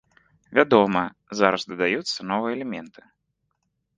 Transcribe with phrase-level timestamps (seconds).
[0.59, 1.01] Вядома,
[1.41, 3.01] зараз дадаюцца новыя элементы.